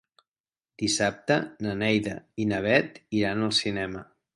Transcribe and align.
Dissabte 0.83 1.37
na 1.67 1.77
Neida 1.85 2.19
i 2.47 2.51
na 2.55 2.67
Bet 2.67 3.01
iran 3.23 3.51
al 3.51 3.59
cinema. 3.65 4.09